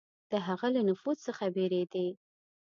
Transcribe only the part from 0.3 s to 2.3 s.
د هغه له نفوذ څخه بېرېدی.